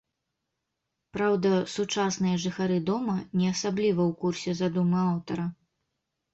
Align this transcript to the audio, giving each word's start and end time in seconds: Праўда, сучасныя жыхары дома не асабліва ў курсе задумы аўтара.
Праўда, 1.17 1.51
сучасныя 1.75 2.41
жыхары 2.47 2.81
дома 2.89 3.15
не 3.43 3.47
асабліва 3.55 4.01
ў 4.09 4.21
курсе 4.25 4.59
задумы 4.65 4.99
аўтара. 5.11 5.51